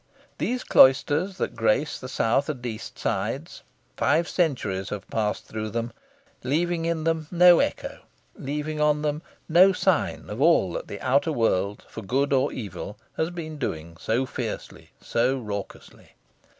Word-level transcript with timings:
These 0.39 0.63
cloisters 0.63 1.37
that 1.37 1.55
grace 1.55 1.99
the 1.99 2.09
south 2.09 2.49
and 2.49 2.65
east 2.65 2.97
sides 2.97 3.61
five 3.97 4.27
centuries 4.27 4.89
have 4.89 5.07
passed 5.11 5.45
through 5.45 5.69
them, 5.69 5.93
leaving 6.43 6.85
in 6.85 7.03
them 7.03 7.27
no 7.29 7.59
echo, 7.59 7.99
leaving 8.35 8.81
on 8.81 9.03
them 9.03 9.21
no 9.47 9.73
sign, 9.73 10.27
of 10.27 10.41
all 10.41 10.71
that 10.73 10.87
the 10.87 10.99
outer 11.01 11.31
world, 11.31 11.85
for 11.87 12.01
good 12.01 12.33
or 12.33 12.51
evil, 12.51 12.97
has 13.15 13.29
been 13.29 13.59
doing 13.59 13.95
so 13.99 14.25
fiercely, 14.25 14.89
so 15.01 15.37
raucously. 15.37 16.13